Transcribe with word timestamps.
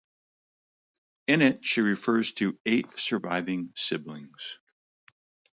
In 1.27 1.43
it, 1.43 1.63
she 1.63 1.79
refers 1.81 2.31
to 2.31 2.57
eight 2.65 2.87
surviving 2.97 3.71
siblings. 3.75 4.57